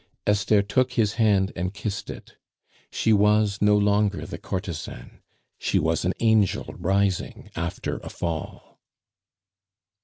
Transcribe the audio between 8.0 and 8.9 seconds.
fall.